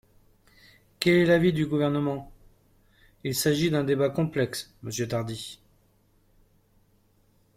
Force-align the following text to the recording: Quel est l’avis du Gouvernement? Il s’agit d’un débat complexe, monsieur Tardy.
Quel 0.99 1.13
est 1.13 1.25
l’avis 1.27 1.53
du 1.53 1.67
Gouvernement? 1.67 2.31
Il 3.23 3.35
s’agit 3.35 3.69
d’un 3.69 3.83
débat 3.83 4.09
complexe, 4.09 4.73
monsieur 4.81 5.07
Tardy. 5.07 5.59